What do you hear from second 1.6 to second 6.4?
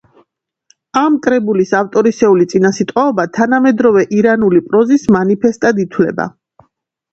ავტორისეული წინასიტყვაობა თანამედროვე ირანული პროზის მანიფესტად ითვლება.